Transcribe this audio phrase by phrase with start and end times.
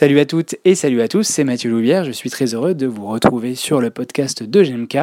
[0.00, 2.04] Salut à toutes et salut à tous, c'est Mathieu Louvière.
[2.04, 4.96] Je suis très heureux de vous retrouver sur le podcast de GMK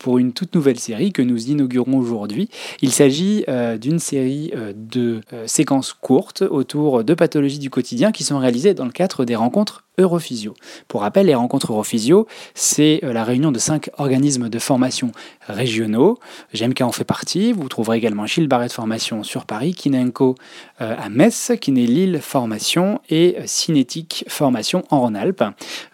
[0.00, 2.50] pour une toute nouvelle série que nous inaugurons aujourd'hui.
[2.82, 8.10] Il s'agit euh, d'une série euh, de euh, séquences courtes autour de pathologies du quotidien
[8.10, 10.54] qui sont réalisées dans le cadre des rencontres Europhysio.
[10.88, 15.12] Pour rappel, les rencontres Europhysio, c'est la réunion de cinq organismes de formation
[15.46, 16.18] régionaux.
[16.54, 17.52] GMK en fait partie.
[17.52, 20.34] Vous trouverez également Gilles Barret de formation sur Paris, Kinenco
[20.78, 25.44] à Metz, Kiné Lille formation et Cinétique formation en Rhône-Alpes.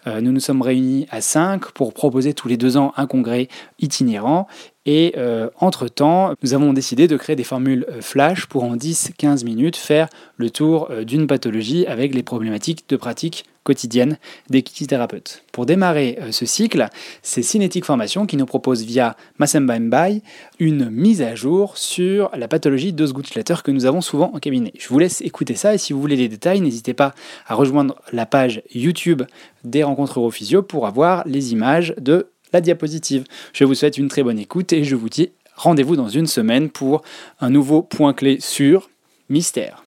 [0.07, 3.47] Euh, nous nous sommes réunis à 5 pour proposer tous les deux ans un congrès
[3.79, 4.47] itinérant
[4.87, 9.43] et euh, entre-temps, nous avons décidé de créer des formules euh, flash pour en 10-15
[9.43, 14.17] minutes faire le tour d'une pathologie avec les problématiques de pratique quotidienne
[14.49, 15.43] des kinésithérapeutes.
[15.51, 16.87] Pour démarrer ce cycle,
[17.21, 20.21] c'est Cinétique Formation qui nous propose via Massemba Mbai
[20.59, 24.71] une mise à jour sur la pathologie d'Osgood-Schlatter que nous avons souvent en cabinet.
[24.79, 27.13] Je vous laisse écouter ça et si vous voulez les détails, n'hésitez pas
[27.45, 29.23] à rejoindre la page YouTube
[29.65, 33.25] des rencontres Europhysio pour avoir les images de la diapositive.
[33.53, 36.69] Je vous souhaite une très bonne écoute et je vous dis rendez-vous dans une semaine
[36.69, 37.01] pour
[37.39, 38.89] un nouveau point clé sur
[39.29, 39.83] mystère.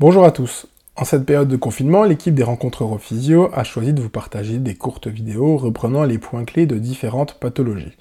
[0.00, 0.66] Bonjour à tous.
[0.96, 4.74] En cette période de confinement, l'équipe des rencontres Europhysio a choisi de vous partager des
[4.74, 7.96] courtes vidéos reprenant les points clés de différentes pathologies.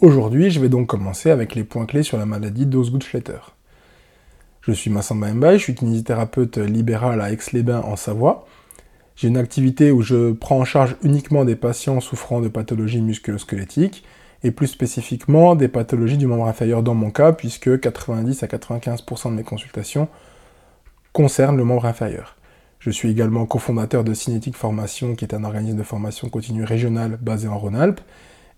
[0.00, 3.38] Aujourd'hui, je vais donc commencer avec les points clés sur la maladie d'Osgood-Schletter.
[4.62, 8.46] Je suis Massamba Mbaye, je suis kinésithérapeute libéral à Aix-les-Bains en Savoie.
[9.14, 14.02] J'ai une activité où je prends en charge uniquement des patients souffrant de pathologies musculo-squelettiques
[14.42, 19.30] et plus spécifiquement des pathologies du membre inférieur dans mon cas, puisque 90 à 95%
[19.30, 20.08] de mes consultations
[21.14, 22.36] concerne le membre inférieur.
[22.80, 27.18] Je suis également cofondateur de Cinétique Formation, qui est un organisme de formation continue régional
[27.22, 28.00] basé en Rhône-Alpes,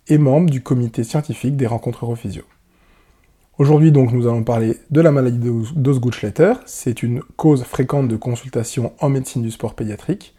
[0.09, 2.45] et membre du comité scientifique des rencontres Europhysio.
[3.59, 5.39] Aujourd'hui donc nous allons parler de la maladie
[5.77, 6.55] d'Osgood-Schletter.
[6.65, 10.35] C'est une cause fréquente de consultation en médecine du sport pédiatrique.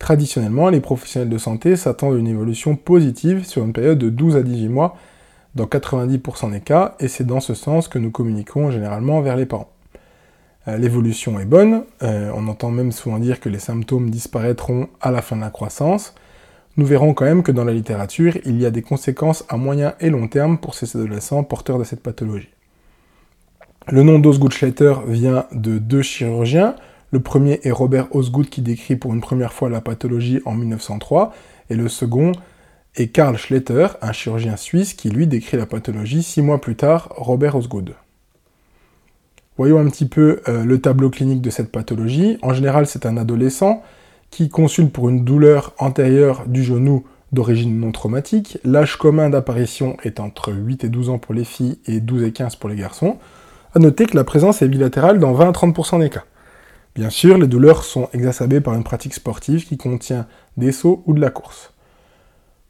[0.00, 4.36] Traditionnellement, les professionnels de santé s'attendent à une évolution positive sur une période de 12
[4.36, 4.96] à 18 mois
[5.54, 9.46] dans 90% des cas, et c'est dans ce sens que nous communiquons généralement vers les
[9.46, 9.70] parents.
[10.68, 15.10] Euh, l'évolution est bonne, euh, on entend même souvent dire que les symptômes disparaîtront à
[15.10, 16.14] la fin de la croissance.
[16.76, 19.94] Nous verrons quand même que dans la littérature, il y a des conséquences à moyen
[20.00, 22.50] et long terme pour ces adolescents porteurs de cette pathologie.
[23.88, 26.76] Le nom d'Osgood-Schletter vient de deux chirurgiens.
[27.10, 31.32] Le premier est Robert Osgood qui décrit pour une première fois la pathologie en 1903,
[31.70, 32.32] et le second
[32.96, 37.08] est Karl Schletter, un chirurgien suisse qui lui décrit la pathologie six mois plus tard,
[37.16, 37.94] Robert Osgood.
[39.58, 42.38] Voyons un petit peu euh, le tableau clinique de cette pathologie.
[42.42, 43.82] En général, c'est un adolescent
[44.30, 48.58] qui consulte pour une douleur antérieure du genou d'origine non traumatique.
[48.64, 52.32] L'âge commun d'apparition est entre 8 et 12 ans pour les filles et 12 et
[52.32, 53.18] 15 pour les garçons.
[53.74, 56.24] A noter que la présence est bilatérale dans 20 à 30% des cas.
[56.94, 60.26] Bien sûr, les douleurs sont exacerbées par une pratique sportive qui contient
[60.56, 61.72] des sauts ou de la course.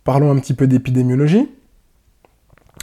[0.04, 1.50] Parlons un petit peu d'épidémiologie.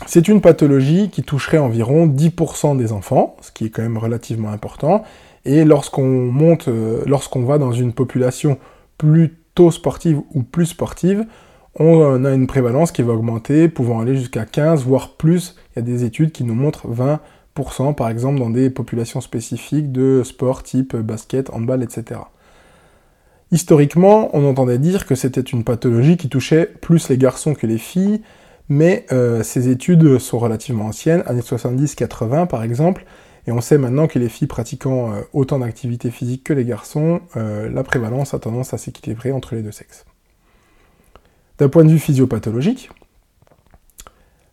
[0.07, 4.49] C'est une pathologie qui toucherait environ 10% des enfants, ce qui est quand même relativement
[4.49, 5.03] important.
[5.45, 8.57] Et lorsqu'on monte, euh, lorsqu'on va dans une population
[8.97, 11.25] plutôt sportive ou plus sportive,
[11.77, 15.55] on a une prévalence qui va augmenter, pouvant aller jusqu'à 15, voire plus.
[15.71, 19.91] Il y a des études qui nous montrent 20%, par exemple, dans des populations spécifiques
[19.91, 22.21] de sport type basket, handball, etc.
[23.51, 27.77] Historiquement, on entendait dire que c'était une pathologie qui touchait plus les garçons que les
[27.77, 28.21] filles,
[28.69, 33.05] mais euh, ces études sont relativement anciennes, années 70-80 par exemple,
[33.47, 37.21] et on sait maintenant que les filles pratiquant euh, autant d'activités physiques que les garçons,
[37.37, 40.05] euh, la prévalence a tendance à s'équilibrer entre les deux sexes.
[41.59, 42.89] D'un point de vue physiopathologique,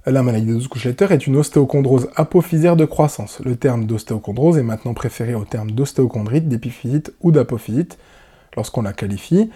[0.05, 3.41] la maladie de Couchletter est une ostéochondrose apophysaire de croissance.
[3.45, 7.99] Le terme d'ostéochondrose est maintenant préféré au terme d'ostéochondrite, d'épiphysite ou d'apophysite
[8.57, 9.51] lorsqu'on la qualifie.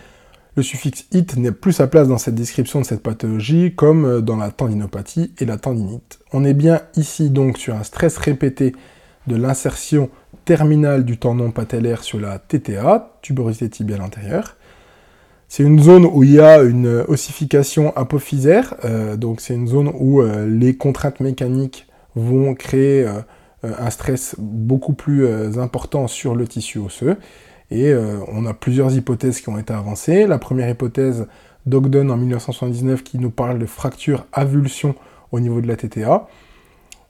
[0.57, 4.21] Le suffixe it n'est plus sa place dans cette description de cette pathologie comme euh,
[4.23, 6.19] dans la tendinopathie et la tendinite.
[6.33, 8.75] On est bien ici donc sur un stress répété
[9.27, 10.09] de l'insertion
[10.47, 14.57] terminale du tendon patellaire sur la TTA, tuberosité tibiale antérieure.
[15.49, 19.93] C'est une zone où il y a une ossification apophysaire, euh, donc c'est une zone
[19.95, 23.07] où euh, les contraintes mécaniques vont créer
[23.63, 27.19] un stress beaucoup plus important sur le tissu osseux.
[27.71, 30.27] Et euh, on a plusieurs hypothèses qui ont été avancées.
[30.27, 31.27] La première hypothèse
[31.67, 34.95] d'Ogden en 1979 qui nous parle de fracture avulsion
[35.33, 36.29] au niveau de la TTA.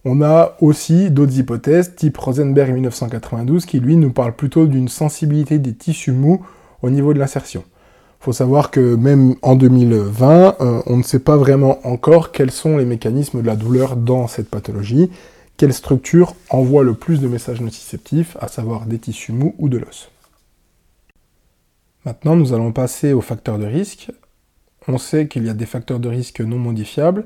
[0.04, 5.58] On a aussi d'autres hypothèses, type Rosenberg 1992, qui lui nous parle plutôt d'une sensibilité
[5.58, 6.46] des tissus mous
[6.82, 7.64] au niveau de l'insertion.
[8.20, 12.50] Il faut savoir que même en 2020, euh, on ne sait pas vraiment encore quels
[12.50, 15.10] sont les mécanismes de la douleur dans cette pathologie,
[15.56, 19.78] quelle structure envoie le plus de messages nociceptifs, à savoir des tissus mous ou de
[19.78, 20.10] l'os.
[22.06, 24.12] Maintenant, nous allons passer aux facteurs de risque.
[24.86, 27.24] On sait qu'il y a des facteurs de risque non modifiables.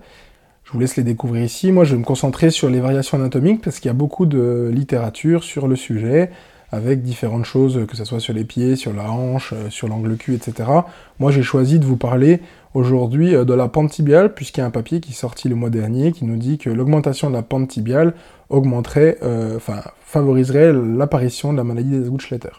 [0.64, 1.70] Je vous laisse les découvrir ici.
[1.70, 4.70] Moi, je vais me concentrer sur les variations anatomiques parce qu'il y a beaucoup de
[4.72, 6.30] littérature sur le sujet
[6.72, 10.16] avec différentes choses, que ce soit sur les pieds, sur la hanche, euh, sur l'angle
[10.16, 10.70] cul, etc.
[11.18, 12.40] Moi, j'ai choisi de vous parler
[12.72, 15.56] aujourd'hui euh, de la pente tibiale, puisqu'il y a un papier qui est sorti le
[15.56, 18.14] mois dernier qui nous dit que l'augmentation de la pente tibiale
[18.48, 22.50] augmenterait, euh, enfin, favoriserait l'apparition de la maladie des Gutschletter.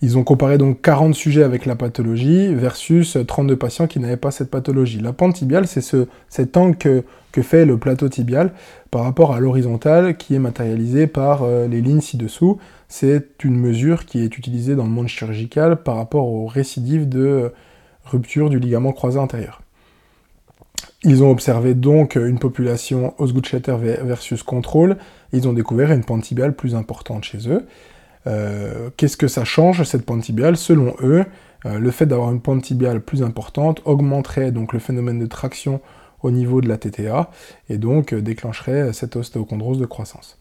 [0.00, 4.30] Ils ont comparé donc 40 sujets avec la pathologie versus 32 patients qui n'avaient pas
[4.30, 5.00] cette pathologie.
[5.00, 7.04] La pente tibiale, c'est ce, cet angle que,
[7.40, 8.50] fait le plateau tibial
[8.90, 12.58] par rapport à l'horizontale qui est matérialisé par les lignes ci-dessous
[12.88, 17.52] c'est une mesure qui est utilisée dans le monde chirurgical par rapport aux récidives de
[18.04, 19.60] rupture du ligament croisé antérieur.
[21.04, 24.96] Ils ont observé donc une population Osgood-Schlatter versus contrôle,
[25.32, 27.66] ils ont découvert une pente tibiale plus importante chez eux.
[28.26, 31.24] Euh, qu'est-ce que ça change cette pente tibiale Selon eux,
[31.66, 35.80] euh, le fait d'avoir une pente tibiale plus importante augmenterait donc le phénomène de traction
[36.22, 37.30] au niveau de la TTA
[37.68, 40.38] et donc déclencherait cette ostéochondrose de croissance.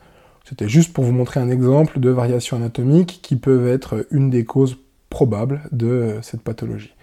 [0.48, 4.46] C'était juste pour vous montrer un exemple de variations anatomiques qui peuvent être une des
[4.46, 4.78] causes
[5.10, 6.94] probables de cette pathologie.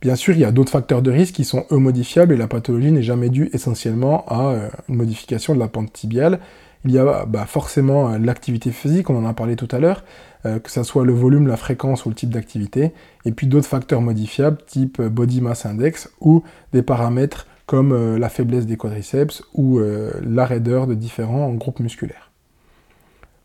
[0.00, 2.48] Bien sûr, il y a d'autres facteurs de risque qui sont eux modifiables et la
[2.48, 6.40] pathologie n'est jamais due essentiellement à euh, une modification de la pente tibiale.
[6.84, 10.02] Il y a bah, forcément euh, l'activité physique, on en a parlé tout à l'heure,
[10.46, 12.92] euh, que ce soit le volume, la fréquence ou le type d'activité,
[13.24, 16.42] et puis d'autres facteurs modifiables type body mass index ou
[16.72, 22.32] des paramètres comme la faiblesse des quadriceps ou la raideur de différents groupes musculaires.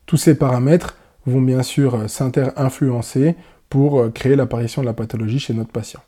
[0.06, 0.96] Tous ces paramètres
[1.26, 3.34] vont bien sûr euh, s'inter-influencer
[3.68, 6.00] pour euh, créer l'apparition de la pathologie chez notre patient.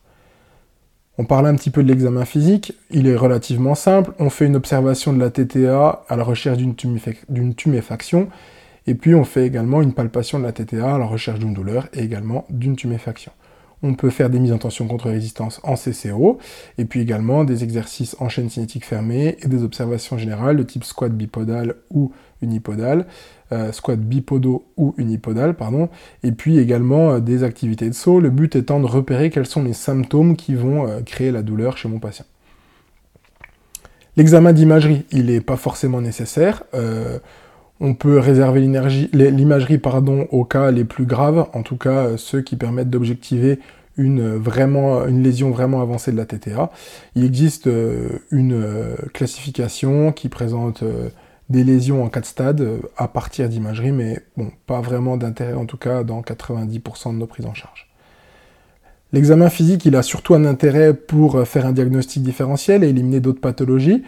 [1.20, 4.54] On parle un petit peu de l'examen physique, il est relativement simple, on fait une
[4.54, 8.28] observation de la TTA à la recherche d'une tuméfaction,
[8.86, 11.88] et puis on fait également une palpation de la TTA à la recherche d'une douleur
[11.92, 13.32] et également d'une tuméfaction.
[13.82, 16.38] On peut faire des mises en tension contre résistance en CCO,
[16.78, 20.84] et puis également des exercices en chaîne cinétique fermée et des observations générales de type
[20.84, 23.06] squat bipodal ou unipodal,
[23.52, 25.88] euh, squat bipodo ou unipodal, pardon,
[26.22, 29.62] et puis également euh, des activités de saut, le but étant de repérer quels sont
[29.62, 32.26] les symptômes qui vont euh, créer la douleur chez mon patient.
[34.16, 36.64] L'examen d'imagerie, il n'est pas forcément nécessaire.
[37.80, 42.56] On peut réserver l'imagerie pardon, aux cas les plus graves, en tout cas ceux qui
[42.56, 43.58] permettent d'objectiver
[43.96, 46.70] une, vraiment, une lésion vraiment avancée de la TTA.
[47.16, 47.68] Il existe
[48.30, 50.84] une classification qui présente
[51.48, 55.64] des lésions en 4 stades euh, à partir d'imagerie, mais bon, pas vraiment d'intérêt en
[55.64, 57.88] tout cas dans 90% de nos prises en charge.
[59.12, 63.20] L'examen physique, il a surtout un intérêt pour euh, faire un diagnostic différentiel et éliminer
[63.20, 64.02] d'autres pathologies,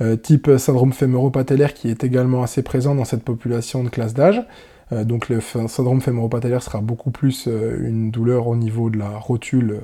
[0.00, 4.42] euh, type syndrome fémoro-patellaire qui est également assez présent dans cette population de classe d'âge.
[5.04, 9.82] donc le syndrome fémoro-patellaire sera beaucoup plus une douleur au niveau de la rotule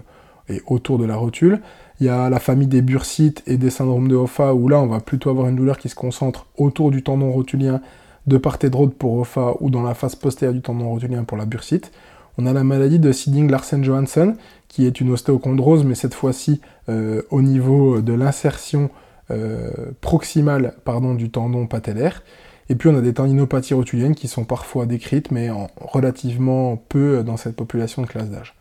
[0.49, 1.61] et autour de la rotule.
[2.01, 4.87] Il y a la famille des bursites et des syndromes de Hoffa, où là, on
[4.87, 7.81] va plutôt avoir une douleur qui se concentre autour du tendon rotulien
[8.27, 11.37] de part et d'autre pour Hoffa ou dans la face postérieure du tendon rotulien pour
[11.37, 11.93] la bursite.
[12.39, 14.35] On a la maladie de Siding-Larsen-Johansson,
[14.69, 18.91] qui est une ostéochondrose, mais cette fois-ci euh, au niveau de l'insertion
[19.31, 22.23] euh, proximale pardon, du tendon patellaire.
[22.69, 27.23] Et puis on a des tendinopathies rotuliennes qui sont parfois décrites, mais en relativement peu
[27.23, 28.55] dans cette population de classe d'âge.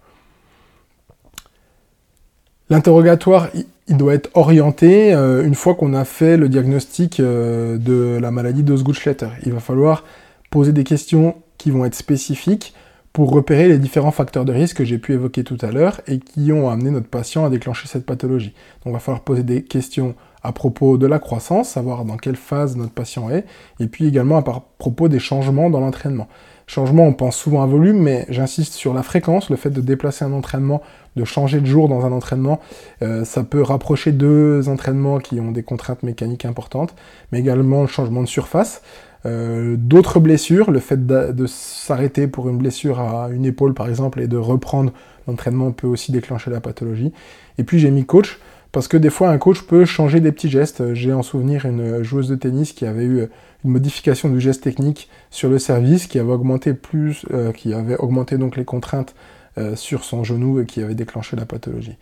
[2.69, 3.50] L'interrogatoire,
[3.88, 8.31] il doit être orienté euh, une fois qu'on a fait le diagnostic euh, de la
[8.31, 9.27] maladie d'Osgood-Schletter.
[9.45, 10.03] Il va falloir
[10.50, 12.74] poser des questions qui vont être spécifiques
[13.13, 16.19] pour repérer les différents facteurs de risque que j'ai pu évoquer tout à l'heure et
[16.19, 18.53] qui ont amené notre patient à déclencher cette pathologie.
[18.84, 20.15] Donc il va falloir poser des questions
[20.46, 23.46] à propos de la croissance, savoir dans quelle phase notre patient est,
[23.80, 24.44] et puis également à
[24.78, 26.28] propos des changements dans l'entraînement.
[26.68, 30.25] Changement, on pense souvent à volume, mais j'insiste sur la fréquence, le fait de déplacer
[30.25, 30.82] un entraînement,
[31.16, 32.60] de changer de jour dans un entraînement,
[33.04, 36.96] euh, ça peut rapprocher deux entraînements qui ont des contraintes mécaniques importantes,
[37.32, 38.82] mais également le changement de surface.
[39.25, 44.22] Euh, d'autres blessures, le fait de, s'arrêter pour une blessure à une épaule par exemple
[44.22, 44.92] et de reprendre
[45.28, 47.12] l'entraînement peut aussi déclencher la pathologie.
[47.58, 48.40] Et puis j'ai mis coach,
[48.75, 50.94] parce que des fois un coach peut changer des petits gestes.
[50.96, 53.22] J'ai en souvenir une joueuse de tennis qui avait eu
[53.63, 57.96] une modification du geste technique sur le service qui avait augmenté plus, euh, qui avait
[57.96, 59.15] augmenté donc les contraintes
[59.58, 61.96] euh, sur son genou et qui avait déclenché la pathologie.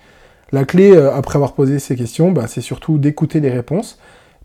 [0.51, 3.99] La clé, euh, après avoir posé ces questions, bah, c'est surtout d'écouter les réponses,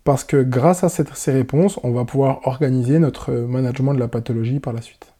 [0.04, 4.60] parce que grâce à ces réponses, on va pouvoir organiser notre management de la pathologie
[4.60, 5.14] par la suite.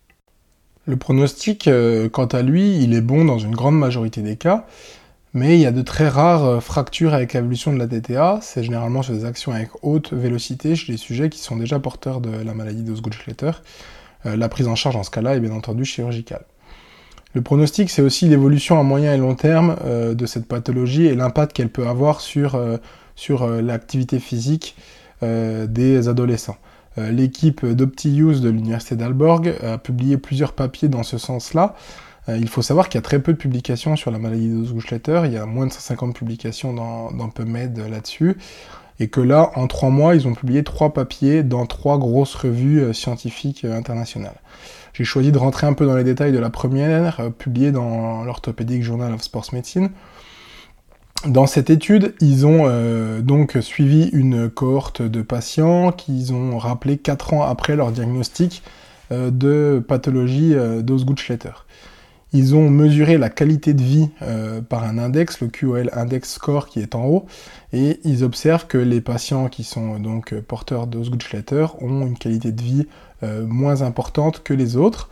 [0.85, 1.71] Le pronostic,
[2.13, 4.67] quant à lui, il est bon dans une grande majorité des cas,
[5.35, 8.41] mais il y a de très rares euh, fractures avec l'évolution de la DTA.
[8.43, 12.21] C'est généralement sur des actions avec haute vélocité chez les sujets qui sont déjà porteurs
[12.21, 13.53] de la maladie d'Osgood-Schletter.
[14.27, 16.45] Euh, la prise en charge en ce cas-là est bien entendu chirurgicale.
[17.35, 21.53] Le pronostic, c'est aussi l'évolution à moyen et long terme de cette pathologie et l'impact
[21.53, 22.59] qu'elle peut avoir sur,
[23.17, 24.75] sur l'activité physique
[25.21, 26.57] des adolescents.
[26.97, 31.77] L'équipe d'OptiUse de l'université d'Alborg a publié plusieurs papiers dans ce sens-là.
[32.29, 35.27] Euh, il faut savoir qu'il y a très peu de publications sur la maladie de
[35.27, 38.37] il y a moins de 150 publications dans, PubMed là-dessus,
[39.01, 42.81] et que là, en trois mois, ils ont publié trois papiers dans trois grosses revues
[42.81, 44.41] euh, scientifiques euh, internationales.
[44.93, 48.83] J'ai choisi de rentrer un peu dans les détails de la première, publiée dans l'Orthopedic
[48.83, 49.91] Journal of Sports Medicine.
[51.25, 52.69] Dans cette étude, ils ont
[53.21, 58.65] donc suivi une cohorte de patients qu'ils ont rappelé quatre ans après leur diagnostic
[59.13, 61.53] de pathologie d'Osgood-Schletter.
[62.35, 66.69] Ils ont mesuré la qualité de vie euh, par un index, le QOL Index Score
[66.69, 67.27] qui est en haut,
[67.73, 72.63] et ils observent que les patients qui sont donc porteurs d'Osgood-Schletter ont une qualité de
[72.63, 72.87] vie
[73.23, 75.09] euh, moins importante que les autres.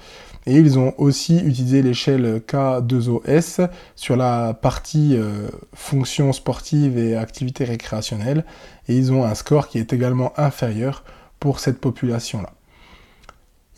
[0.49, 7.64] Et ils ont aussi utilisé l'échelle K2OS sur la partie euh, fonction sportive et activité
[7.64, 8.44] récréationnelle,
[8.88, 11.02] et ils ont un score qui est également inférieur
[11.40, 12.52] pour cette population-là.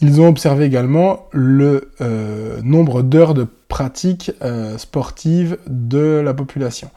[0.00, 6.88] Ils ont observé également le euh, nombre d'heures de pratique euh, sportive de la population.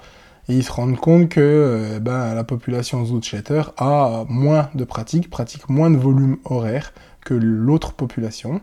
[0.47, 5.31] Et ils se rendent compte que euh, ben, la population Zootchatter a moins de pratiques,
[5.31, 6.93] pratique moins de volume horaire
[7.25, 8.61] que l'autre population.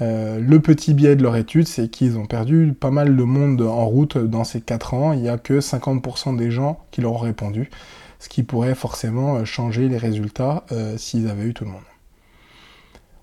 [0.00, 3.86] le petit biais de leur étude, c'est qu'ils ont perdu pas mal de monde en
[3.86, 5.12] route dans ces 4 ans.
[5.12, 7.70] Il n'y a que 50% des gens qui leur ont répondu,
[8.20, 10.64] ce qui pourrait forcément changer les résultats
[10.98, 11.95] s'ils avaient eu tout le monde.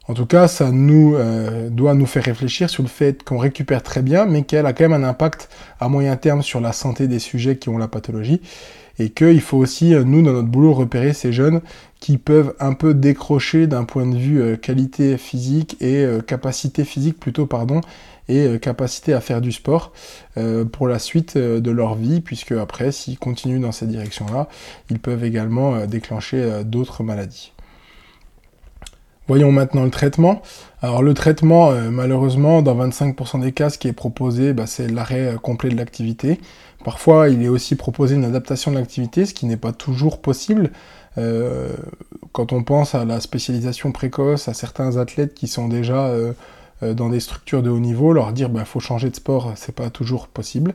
[0.05, 3.81] En tout cas, ça nous euh, doit nous faire réfléchir sur le fait qu'on récupère
[3.81, 5.47] très bien, mais qu'elle a quand même un impact
[5.79, 8.41] à moyen terme sur la santé des sujets qui ont la pathologie,
[8.99, 11.61] et qu'il faut aussi, euh, nous, dans notre boulot, repérer ces jeunes
[12.01, 17.17] qui peuvent un peu décrocher d'un point de vue euh, qualité physique et capacité physique
[17.17, 17.79] plutôt, pardon,
[18.27, 19.91] et capacité à faire du sport
[20.71, 24.47] pour la suite de leur vie, puisque après, s'ils continuent dans cette direction-là,
[24.89, 27.51] ils peuvent également déclencher d'autres maladies.
[29.27, 30.41] Voyons maintenant le traitement.
[30.81, 34.89] Alors le traitement, euh, malheureusement, dans 25% des cas, ce qui est proposé, bah, c'est
[34.89, 36.41] l'arrêt euh, complet de l'activité.
[36.83, 40.71] Parfois, il est aussi proposé une adaptation de l'activité, ce qui n'est pas toujours possible.
[41.17, 41.69] Euh,
[42.33, 46.11] quand on pense à la spécialisation précoce, à certains athlètes qui sont déjà
[46.81, 49.89] dans des structures de haut niveau, leur dire bah, faut changer de sport, c'est pas
[49.89, 50.73] toujours possible.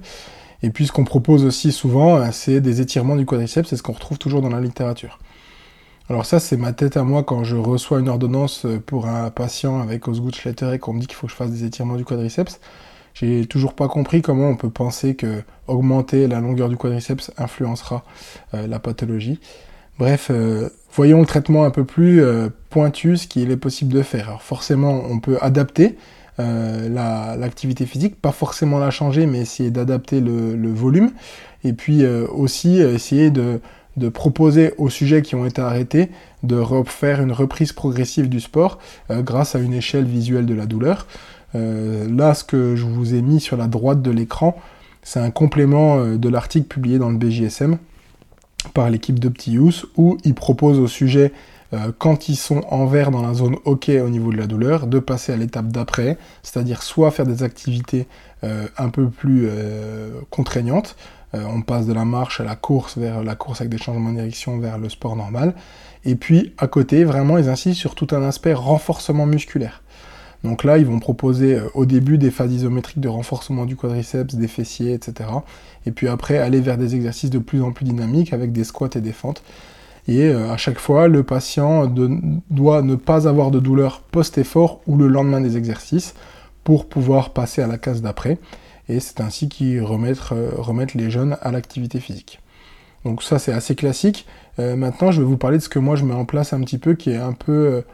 [0.63, 3.93] Et puis ce qu'on propose aussi souvent, c'est des étirements du quadriceps, c'est ce qu'on
[3.93, 5.19] retrouve toujours dans la littérature.
[6.11, 9.81] Alors ça, c'est ma tête à moi quand je reçois une ordonnance pour un patient
[9.81, 12.59] avec Osgood-Schletter et qu'on me dit qu'il faut que je fasse des étirements du quadriceps.
[13.21, 18.05] J'ai toujours pas compris comment on peut penser que augmenter la longueur du quadriceps influencera
[18.55, 19.41] euh, la pathologie.
[19.99, 24.03] Bref, euh, voyons le traitement un peu plus euh, pointu, ce qu'il est possible de
[24.03, 24.29] faire.
[24.29, 25.97] Alors forcément, on peut adapter
[26.39, 31.11] l'activité physique, pas forcément la changer, mais essayer d'adapter le, volume.
[31.65, 33.61] Et puis aussi essayer de
[33.99, 36.09] de proposer aux sujets qui ont été arrêtés
[36.43, 38.79] de refaire une reprise progressive du sport
[39.11, 41.07] euh, grâce à une échelle visuelle de la douleur.
[41.55, 44.57] Euh, là, ce que je vous ai mis sur la droite de l'écran,
[45.03, 47.79] c'est un complément euh, de l'article publié dans le BJSM
[48.75, 51.33] par l'équipe d'Optius où ils proposent aux sujets
[51.99, 54.99] quand ils sont en vert dans la zone OK au niveau de la douleur, de
[54.99, 58.07] passer à l'étape d'après, c'est-à-dire soit faire des activités
[58.43, 59.49] un peu plus
[60.31, 60.97] contraignantes,
[61.35, 64.11] euh, on passe de la marche à la course vers la course avec des changements
[64.11, 65.55] de direction vers le sport normal.
[66.05, 69.83] Et puis à côté, vraiment, ils insistent sur tout un aspect renforcement musculaire.
[70.45, 74.35] Donc là, ils vont proposer euh, au début des phases isométriques de renforcement du quadriceps,
[74.35, 75.29] des fessiers, etc.
[75.85, 78.91] Et puis après, aller vers des exercices de plus en plus dynamiques avec des squats
[78.95, 79.43] et des fentes.
[80.09, 81.87] Et euh, à chaque fois, le patient
[82.51, 86.15] doit ne pas avoir de douleur post-effort ou le lendemain des exercices
[86.65, 88.39] pour pouvoir passer à la case d'après
[88.89, 92.41] et c'est ainsi qu'ils remettent, euh, remettent, les jeunes à l'activité physique.
[93.05, 94.27] Donc ça c'est assez classique.
[94.59, 96.61] Euh, maintenant je vais vous parler de ce que moi je mets en place un
[96.61, 97.85] petit peu qui est un peu,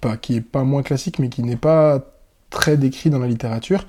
[0.00, 2.13] pas, qui est pas moins classique mais qui n'est pas
[2.54, 3.84] très décrit dans la littérature.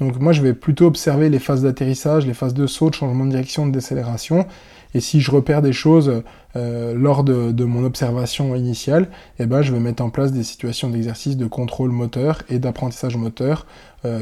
[0.00, 3.24] Donc moi je vais plutôt observer les phases d'atterrissage, les phases de saut, de changement
[3.24, 4.46] de direction, de décélération.
[4.94, 6.22] Et si je repère des choses
[6.54, 9.08] lors de, mon observation initiale,
[9.38, 13.16] eh ben, je vais mettre en place des situations d'exercice de contrôle moteur et d'apprentissage
[13.16, 13.66] moteur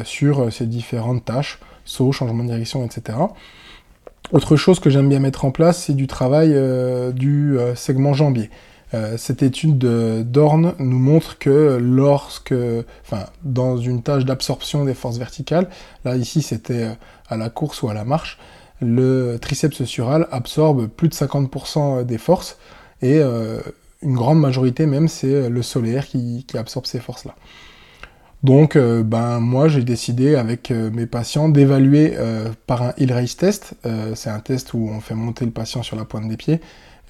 [0.03, 3.17] sur ces différentes tâches saut, changement de direction, etc.
[4.33, 8.13] Autre chose que j'aime bien mettre en place, c'est du travail euh, du euh, segment
[8.13, 8.51] jambier.
[8.97, 12.55] Euh, cette étude de Dorn nous montre que lorsque,
[13.43, 15.69] dans une tâche d'absorption des forces verticales,
[16.05, 16.93] là ici c'était euh,
[17.29, 18.39] à la course ou à la marche,
[18.81, 22.59] le triceps sural absorbe plus de 50% des forces
[23.03, 23.61] et euh,
[24.03, 27.35] une grande majorité même c'est le solaire qui, absorbe ces forces-là.
[28.43, 32.13] Donc, ben, moi, j'ai décidé avec mes patients d'évaluer
[32.67, 33.75] par un hill race test.
[34.15, 36.61] c'est un test où on fait monter le patient sur la pointe des pieds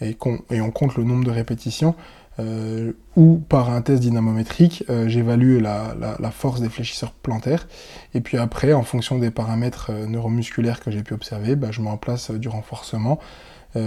[0.00, 0.16] et,
[0.60, 1.94] on compte le nombre de répétitions,
[2.38, 7.66] euh, ou par un test dynamométrique, euh, j'évalue la, force des fléchisseurs plantaires,
[8.14, 11.80] et puis après, en fonction des paramètres euh, neuromusculaires que j'ai pu observer, bah, je
[11.80, 13.18] mets en place du renforcement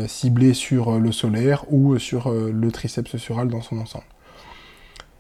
[0.06, 4.06] ciblé sur le solaire ou sur le triceps sural dans son ensemble.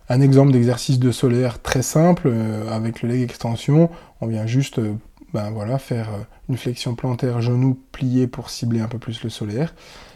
[0.09, 2.31] Un exemple d'exercice de solaire très simple,
[2.71, 3.89] avec le leg extension,
[4.21, 4.79] on vient juste
[5.33, 6.09] ben voilà, faire
[6.49, 9.73] une flexion plantaire genou plié pour cibler un peu plus le solaire.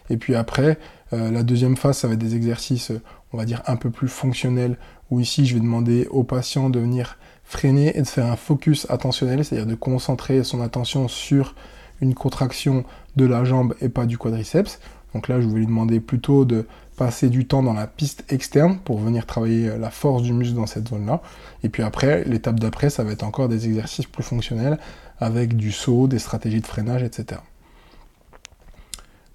[0.10, 0.78] Et puis après,
[1.14, 2.92] euh, la deuxième phase, ça va être des exercices,
[3.32, 4.78] on va dire, un peu plus fonctionnels,
[5.10, 8.88] où ici, je vais demander au patient de venir freiner et de faire un focus
[8.90, 11.56] attentionnel, c'est-à-dire de concentrer son attention sur
[12.02, 12.84] une contraction
[13.16, 14.80] de la jambe et pas du quadriceps.
[15.14, 16.66] Donc là, je vais lui demander plutôt de
[16.98, 20.66] passer du temps dans la piste externe pour venir travailler la force du muscle dans
[20.66, 21.22] cette zone-là.
[21.64, 24.80] Et puis après, l'étape d'après, ça va être encore des exercices plus fonctionnels
[25.20, 27.42] avec du saut, des stratégies de freinage, etc.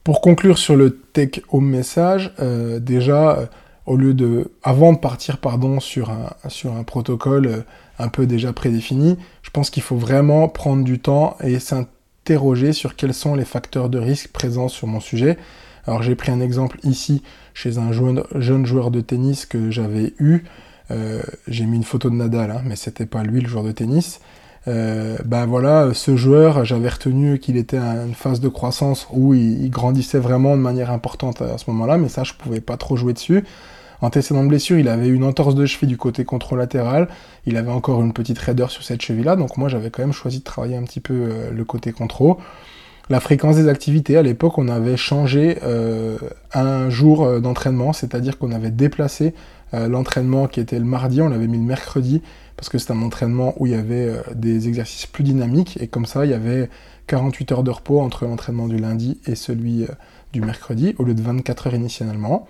[0.08, 3.46] Pour conclure sur le take home message, euh, déjà, euh,
[3.84, 7.60] au lieu de, avant de partir pardon, sur, un, sur un protocole euh,
[7.98, 12.96] un peu déjà prédéfini, je pense qu'il faut vraiment prendre du temps et s'interroger sur
[12.96, 15.36] quels sont les facteurs de risque présents sur mon sujet.
[15.86, 17.22] Alors j'ai pris un exemple ici
[17.52, 20.44] chez un jeune, joueur de tennis que j'avais eu.
[21.48, 24.20] j'ai mis une photo de Nadal, hein, mais c'était pas lui le joueur de tennis
[24.66, 29.70] ben voilà, ce joueur, j'avais retenu qu'il était à une phase de croissance où il,
[29.70, 33.12] grandissait vraiment de manière importante à ce moment-là, mais ça, je pouvais pas trop jouer
[33.12, 33.44] dessus.
[34.00, 37.08] Antécédent de blessure, il avait une entorse de cheville du côté controlatéral,
[37.46, 40.38] il avait encore une petite raideur sur cette cheville-là, donc moi j'avais quand même choisi
[40.38, 42.36] de travailler un petit peu euh, le côté contrôle.
[43.10, 46.18] La fréquence des activités, à l'époque, on avait changé euh,
[46.52, 49.34] un jour d'entraînement, c'est-à-dire qu'on avait déplacé
[49.72, 52.22] l'entraînement qui était le mardi, on l'avait mis le mercredi,
[52.58, 55.86] parce que c'est un entraînement où il y avait euh, des exercices plus dynamiques, et
[55.86, 56.68] comme ça, il y avait
[57.06, 59.86] 48 heures de repos entre l'entraînement du lundi et celui euh,
[60.32, 62.48] du mercredi, au lieu de 24 heures initialement.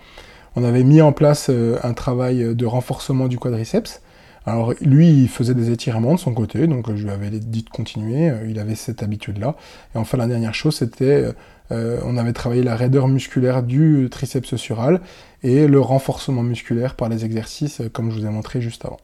[0.55, 4.01] On avait mis en place euh, un travail de renforcement du quadriceps.
[4.47, 7.69] Alors lui, il faisait des étirements de son côté, donc je lui avais dit de
[7.69, 9.55] continuer, il avait cette habitude-là.
[9.93, 11.25] Et enfin, la dernière chose, c'était,
[11.69, 15.01] on avait travaillé la raideur musculaire du triceps sural
[15.43, 18.97] et le renforcement musculaire par les exercices, comme je vous ai montré juste avant.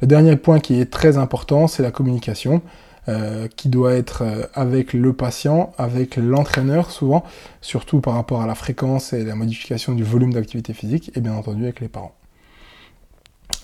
[0.00, 2.62] Le dernier point qui est très important, c'est la communication.
[3.08, 7.24] Euh, qui doit être euh, avec le patient, avec l'entraîneur souvent,
[7.62, 11.32] surtout par rapport à la fréquence et la modification du volume d'activité physique, et bien
[11.32, 12.14] entendu avec les parents.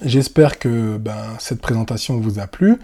[0.02, 2.78] J'espère que ben, cette présentation vous a plu.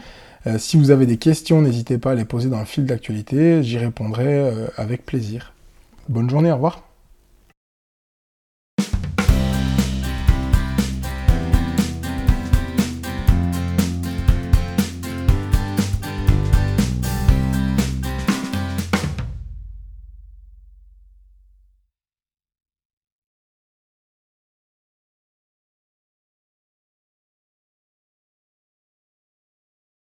[0.46, 3.62] Euh, si vous avez des questions, n'hésitez pas à les poser dans le fil d'actualité,
[3.62, 5.54] j'y répondrai avec plaisir.
[6.10, 6.89] Bonne journée, au revoir.